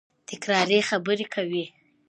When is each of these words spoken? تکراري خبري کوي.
تکراري 0.27 0.79
خبري 0.89 1.25
کوي. 1.33 1.65